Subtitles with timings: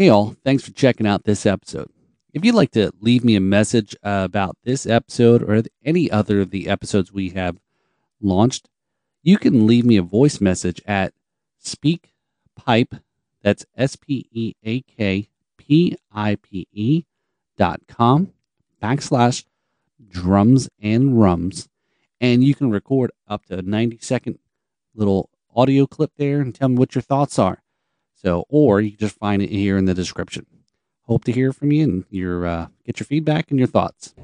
[0.00, 1.90] Hey, all, thanks for checking out this episode.
[2.32, 6.40] If you'd like to leave me a message uh, about this episode or any other
[6.40, 7.60] of the episodes we have
[8.18, 8.70] launched,
[9.22, 11.12] you can leave me a voice message at
[11.62, 12.98] SpeakPipe,
[13.42, 15.28] that's S P E A K
[15.58, 17.04] P I P E
[17.58, 18.32] dot com
[18.82, 19.44] backslash
[20.08, 21.68] drums and rums.
[22.22, 24.38] And you can record up to a 90 second
[24.94, 27.62] little audio clip there and tell me what your thoughts are.
[28.22, 30.44] So, or you can just find it here in the description.
[31.06, 34.14] Hope to hear from you and your uh, get your feedback and your thoughts.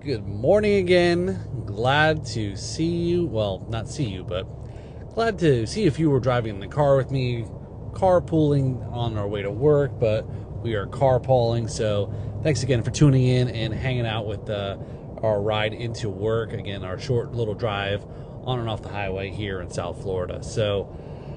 [0.00, 1.40] Good morning again.
[1.64, 3.24] Glad to see you.
[3.24, 4.44] Well, not see you, but
[5.14, 7.46] glad to see if you were driving in the car with me,
[7.92, 9.98] carpooling on our way to work.
[9.98, 10.28] But
[10.62, 14.76] we are carpooling, so thanks again for tuning in and hanging out with uh,
[15.22, 16.52] our ride into work.
[16.52, 18.04] Again, our short little drive
[18.42, 20.42] on and off the highway here in South Florida.
[20.42, 20.94] So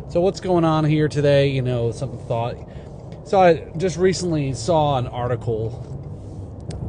[0.09, 1.49] so what's going on here today?
[1.49, 2.55] You know, something thought.
[3.25, 5.93] So I just recently saw an article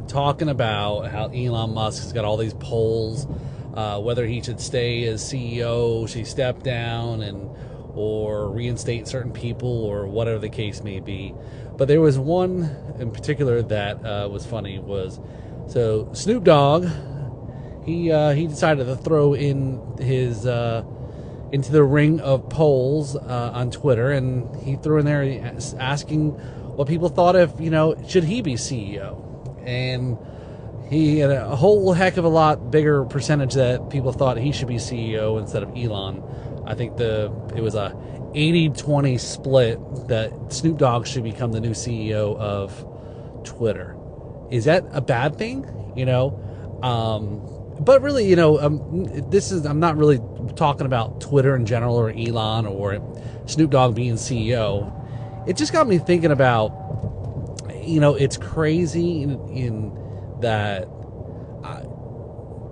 [0.07, 3.27] talking about how Elon Musk has got all these polls,
[3.73, 7.49] uh, whether he should stay as CEO, should he step down, and
[7.93, 11.35] or reinstate certain people, or whatever the case may be.
[11.75, 14.79] But there was one in particular that uh, was funny.
[14.79, 15.19] Was
[15.67, 16.87] so Snoop Dogg,
[17.83, 20.83] he uh, he decided to throw in his uh,
[21.51, 26.87] into the ring of polls uh, on Twitter, and he threw in there asking what
[26.87, 29.25] people thought of, you know, should he be CEO?
[29.65, 30.17] And
[30.89, 34.67] he had a whole heck of a lot bigger percentage that people thought he should
[34.67, 36.23] be CEO instead of Elon.
[36.65, 37.95] I think the it was a
[38.33, 42.85] 80-20 split that Snoop Dogg should become the new CEO of
[43.43, 43.95] Twitter.
[44.51, 45.65] Is that a bad thing?
[45.95, 47.41] You know, um,
[47.79, 50.19] but really, you know, um, this is I'm not really
[50.55, 52.99] talking about Twitter in general or Elon or
[53.45, 54.95] Snoop Dogg being CEO.
[55.47, 56.71] It just got me thinking about,
[57.81, 60.87] you know, it's crazy in, in that
[61.63, 61.83] uh,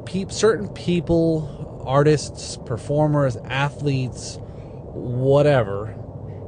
[0.06, 5.96] pe- certain people, artists, performers, athletes, whatever,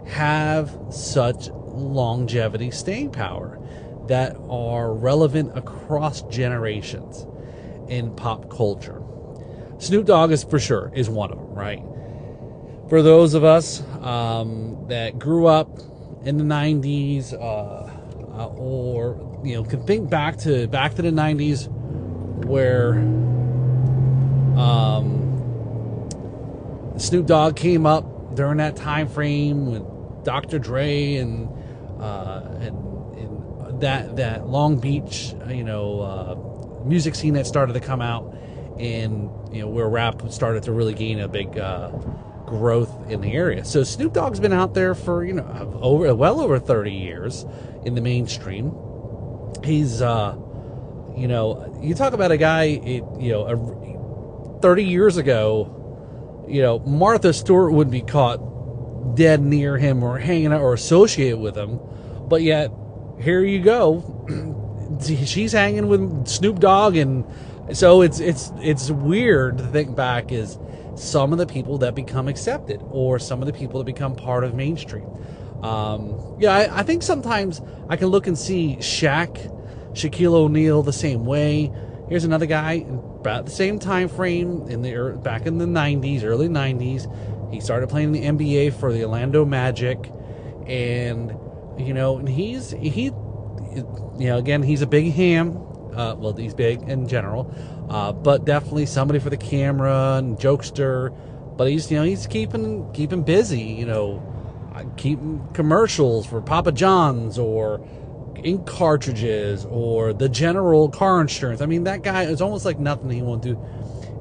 [0.07, 3.57] have such longevity, staying power
[4.07, 7.25] that are relevant across generations
[7.89, 9.01] in pop culture.
[9.79, 11.81] Snoop Dogg is for sure is one of them, right?
[12.89, 15.79] For those of us um, that grew up
[16.23, 21.11] in the '90s, uh, uh, or you know, can think back to back to the
[21.11, 21.67] '90s,
[22.45, 22.95] where
[24.59, 26.09] um,
[26.97, 30.59] Snoop Dogg came up during that time frame with Dr.
[30.59, 31.47] Dre and
[32.01, 32.77] uh, and,
[33.17, 36.35] and that that Long Beach, you know uh,
[36.85, 38.33] music scene that started to come out,
[38.79, 41.89] and you know where rap started to really gain a big uh,
[42.45, 43.63] growth in the area.
[43.63, 47.45] So Snoop Dogg's been out there for you know over well over thirty years
[47.85, 48.73] in the mainstream.
[49.63, 50.35] He's uh,
[51.15, 55.75] you know you talk about a guy it, you know a, thirty years ago.
[56.47, 61.39] You know Martha Stewart would be caught dead near him or hanging out or associated
[61.39, 61.79] with him,
[62.27, 62.71] but yet
[63.21, 64.01] here you go
[65.01, 67.25] she's hanging with Snoop Dogg, and
[67.73, 70.57] so it's it's it's weird to think back is
[70.95, 74.43] some of the people that become accepted or some of the people that become part
[74.43, 75.07] of mainstream.
[75.63, 79.37] Um, yeah, I, I think sometimes I can look and see Shaq,
[79.93, 81.71] Shaquille O'Neal the same way.
[82.09, 82.85] Here's another guy
[83.19, 87.53] about the same time frame in the back in the 90s, early 90s.
[87.53, 90.11] He started playing the NBA for the Orlando Magic,
[90.65, 91.35] and
[91.77, 93.11] you know, and he's he
[93.75, 95.57] you know, again, he's a big ham.
[95.93, 97.53] Uh, well, he's big in general,
[97.89, 101.15] uh, but definitely somebody for the camera and jokester.
[101.57, 103.61] But he's, you know, he's keeping keeping busy.
[103.61, 107.85] You know, uh, keeping commercials for Papa John's or
[108.43, 111.61] ink cartridges or the general car insurance.
[111.61, 113.59] I mean, that guy is almost like nothing he won't do.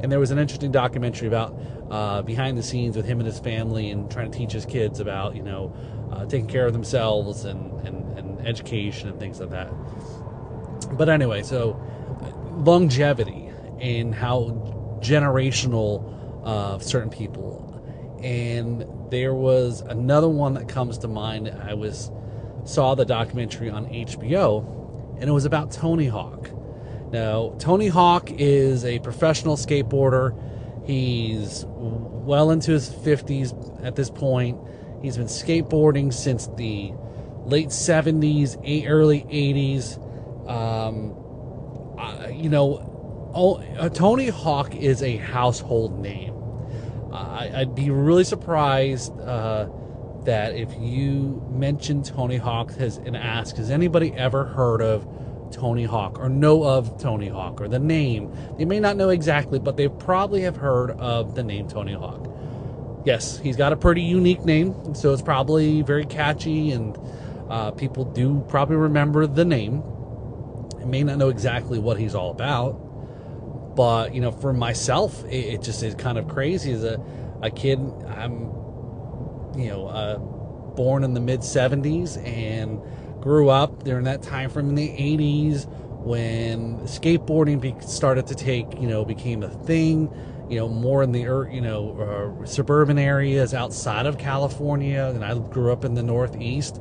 [0.03, 1.58] And there was an interesting documentary about
[1.91, 5.00] uh, behind the scenes with him and his family and trying to teach his kids
[5.00, 5.75] about, you know,
[6.12, 9.70] uh, taking care of themselves and, and, and education and things like that.
[10.96, 11.81] But anyway, so
[12.52, 13.50] longevity
[13.81, 17.64] and how generational uh, certain people.
[18.23, 21.49] And there was another one that comes to mind.
[21.49, 22.11] I was
[22.64, 26.50] saw the documentary on HBO, and it was about Tony Hawk.
[27.11, 30.37] Now, Tony Hawk is a professional skateboarder.
[30.87, 34.58] He's well into his 50s at this point.
[35.00, 36.93] He's been skateboarding since the
[37.48, 38.56] late 70s,
[38.86, 39.98] early 80s.
[40.48, 41.14] Um,
[41.98, 46.34] uh, you know, oh, uh, Tony Hawk is a household name.
[47.12, 49.68] I, would be really surprised uh,
[50.24, 55.06] that if you mention Tony Hawk has and ask, has anybody ever heard of
[55.50, 58.32] Tony Hawk or know of Tony Hawk or the name?
[58.58, 62.28] They may not know exactly, but they probably have heard of the name Tony Hawk.
[63.04, 66.98] Yes, he's got a pretty unique name, so it's probably very catchy, and
[67.48, 69.82] uh, people do probably remember the name.
[70.80, 72.72] I may not know exactly what he's all about,
[73.74, 76.72] but you know, for myself, it, it just is kind of crazy.
[76.72, 77.00] As a,
[77.42, 77.78] a kid,
[78.08, 78.52] I'm
[79.56, 82.80] you know, uh, born in the mid 70s and
[83.20, 85.68] grew up during that time from in the 80s
[86.04, 90.12] when skateboarding be- started to take, you know, became a thing,
[90.48, 95.10] you know, more in the, you know, uh, suburban areas outside of California.
[95.12, 96.80] And I grew up in the Northeast,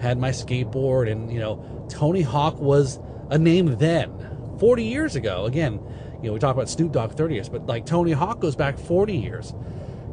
[0.00, 2.98] had my skateboard, and, you know, Tony Hawk was
[3.30, 4.12] a name then,
[4.58, 5.44] 40 years ago.
[5.44, 5.74] Again,
[6.22, 8.78] you know, we talk about Snoop Dogg 30 years, but like Tony Hawk goes back
[8.78, 9.52] 40 years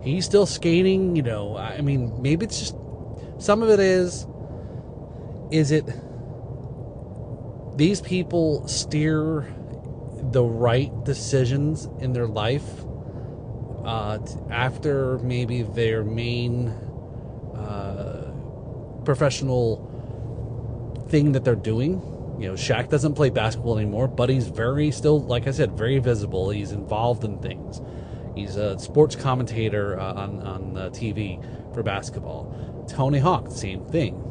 [0.03, 1.15] he's still skating.
[1.15, 2.75] You know, I mean, maybe it's just
[3.39, 4.27] some of it is.
[5.51, 5.85] Is it
[7.77, 9.47] these people steer
[10.31, 12.85] the right decisions in their life
[13.83, 14.19] uh,
[14.49, 16.69] after maybe their main
[17.55, 18.22] uh,
[19.03, 19.89] professional
[21.09, 22.01] thing that they're doing?
[22.39, 25.99] You know, Shaq doesn't play basketball anymore, but he's very still, like I said, very
[25.99, 26.49] visible.
[26.49, 27.81] He's involved in things.
[28.35, 31.39] He's a sports commentator uh, on on TV
[31.73, 32.85] for basketball.
[32.87, 34.29] Tony Hawk, same thing.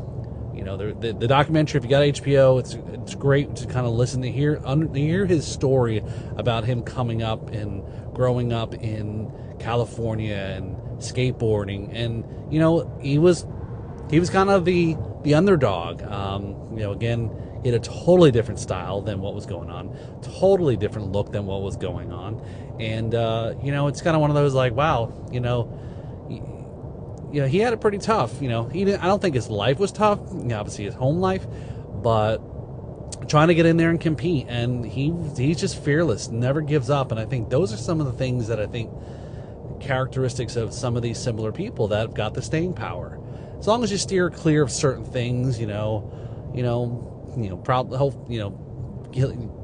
[0.55, 1.79] You know, the, the, documentary.
[1.79, 5.25] If you got HBO, it's it's great to kind of listen to hear to hear
[5.25, 6.05] his story
[6.37, 7.83] about him coming up and
[8.15, 11.91] growing up in California and skateboarding.
[11.95, 13.47] And you know, he was
[14.13, 16.03] he was kind of the the underdog.
[16.03, 17.31] Um, you know, again,
[17.63, 21.47] he had a totally different style than what was going on, totally different look than
[21.47, 22.41] what was going on,
[22.79, 25.79] and uh, you know, it's kind of one of those like, wow, you know,
[27.33, 28.43] you know, he had it pretty tough.
[28.43, 29.03] You know, he didn't.
[29.03, 30.21] I don't think his life was tough.
[30.31, 31.47] You know, obviously his home life,
[32.03, 32.39] but
[33.29, 37.13] trying to get in there and compete, and he he's just fearless, never gives up.
[37.13, 38.91] And I think those are some of the things that I think
[39.81, 43.19] characteristics of some of these similar people that have got the staying power.
[43.63, 46.11] As long as you steer clear of certain things, you know,
[46.53, 47.97] you know, you know, probably,
[48.29, 48.51] you know,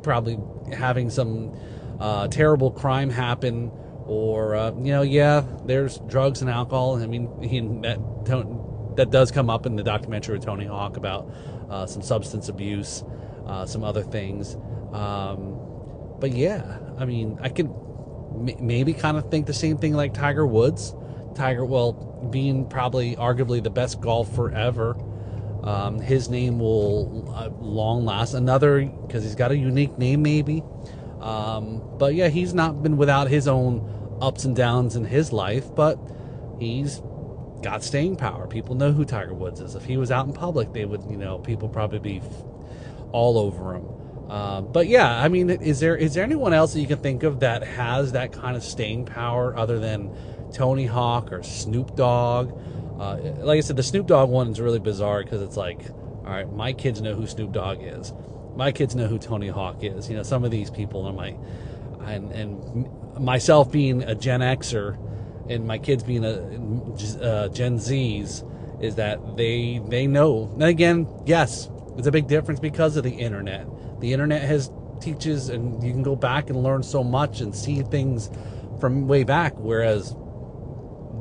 [0.05, 0.39] probably
[0.73, 1.53] having some
[1.99, 3.73] uh, terrible crime happen,
[4.06, 7.03] or uh, you know, yeah, there's drugs and alcohol.
[7.03, 7.99] I mean, he, that
[8.95, 11.29] that does come up in the documentary with Tony Hawk about
[11.69, 13.03] uh, some substance abuse,
[13.49, 14.56] uh, some other things.
[14.93, 15.59] Um,
[16.21, 17.69] but yeah, I mean, I could
[18.61, 20.94] maybe kind of think the same thing like Tiger Woods.
[21.38, 21.93] Tiger, well,
[22.31, 24.96] being probably arguably the best golfer ever.
[25.62, 28.35] Um, his name will uh, long last.
[28.35, 30.62] Another because he's got a unique name, maybe.
[31.20, 35.75] Um, but yeah, he's not been without his own ups and downs in his life,
[35.75, 35.99] but
[36.58, 37.00] he's
[37.62, 38.46] got staying power.
[38.46, 39.75] People know who Tiger Woods is.
[39.75, 42.23] If he was out in public, they would, you know, people probably be
[43.12, 43.84] all over him.
[44.29, 47.23] Uh, but yeah, I mean, is there is there anyone else that you can think
[47.23, 50.15] of that has that kind of staying power other than
[50.53, 52.53] Tony Hawk or Snoop Dogg?
[52.99, 55.89] Uh, like I said, the Snoop Dogg one is really bizarre because it's like,
[56.25, 58.13] all right, my kids know who Snoop Dogg is
[58.59, 60.11] my kids know who Tony Hawk is.
[60.11, 61.37] You know, some of these people are my,
[62.05, 62.91] and, and
[63.21, 64.99] myself being a Gen Xer,
[65.49, 66.33] and my kids being a
[67.23, 68.45] uh, Gen Zs,
[68.83, 70.51] is that they they know.
[70.55, 73.67] And again, yes, it's a big difference because of the internet.
[74.00, 77.82] The internet has teaches, and you can go back and learn so much and see
[77.82, 78.31] things
[78.81, 79.55] from way back.
[79.56, 80.14] Whereas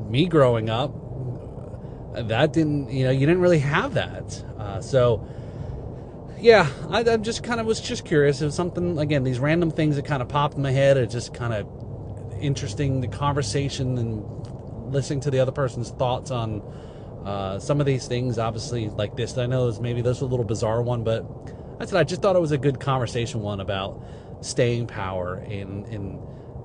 [0.09, 0.93] me growing up,
[2.15, 4.43] that didn't, you know, you didn't really have that.
[4.57, 5.27] Uh, so
[6.39, 8.41] yeah, I, I just kind of was just curious.
[8.41, 10.97] It was something again, these random things that kind of popped in my head.
[10.97, 11.67] It just kind of
[12.39, 16.61] interesting the conversation and listening to the other person's thoughts on
[17.25, 18.37] uh, some of these things.
[18.37, 21.25] Obviously, like this, I know maybe this a little bizarre one, but
[21.79, 24.03] I said I just thought it was a good conversation one about
[24.41, 26.19] staying power in in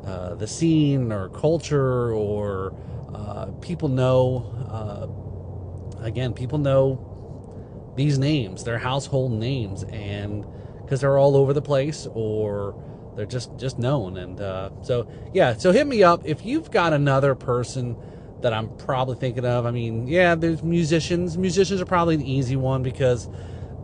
[0.04, 2.75] uh, the scene or culture or
[3.14, 4.54] uh, people know.
[4.71, 10.47] Uh, again, people know these names, they're household names, and
[10.83, 12.75] because they're all over the place or
[13.16, 14.16] they're just just known.
[14.16, 17.97] And uh, so yeah, so hit me up if you've got another person
[18.40, 19.66] that I'm probably thinking of.
[19.66, 21.38] I mean, yeah, there's musicians.
[21.38, 23.28] Musicians are probably an easy one because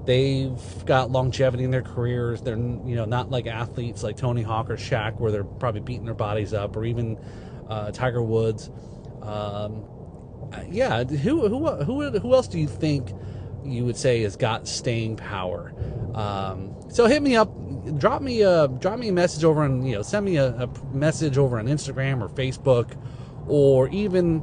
[0.09, 2.41] they've got longevity in their careers.
[2.41, 6.07] They're you know not like athletes like Tony Hawk or Shaq where they're probably beating
[6.07, 7.19] their bodies up, or even
[7.69, 8.71] uh, Tiger Woods.
[9.21, 9.85] Um,
[10.71, 13.12] yeah, who who who who else do you think?
[13.65, 15.75] you would say has got staying power.
[16.15, 17.53] Um, so hit me up,
[17.99, 20.69] drop me a drop me a message over on you know send me a, a
[20.95, 22.97] message over on Instagram or Facebook,
[23.47, 24.43] or even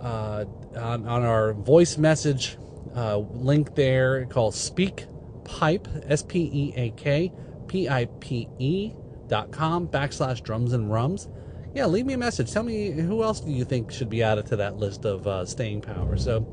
[0.00, 0.44] uh,
[0.76, 2.56] on, on our voice message
[2.94, 5.06] uh, link there called Speak
[5.44, 7.32] Pipe, S P E A K
[7.66, 8.92] P I P E
[9.28, 11.28] dot com backslash drums and rums.
[11.74, 12.52] Yeah, leave me a message.
[12.52, 15.46] Tell me who else do you think should be added to that list of uh,
[15.46, 16.18] staying power.
[16.18, 16.46] So,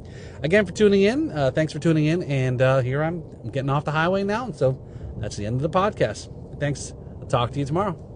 [0.43, 2.23] again, for tuning in, uh, thanks for tuning in.
[2.23, 4.45] And uh, here I'm, I'm getting off the highway now.
[4.45, 4.81] And so
[5.17, 6.33] that's the end of the podcast.
[6.59, 6.93] Thanks.
[7.19, 8.08] I'll talk to you tomorrow.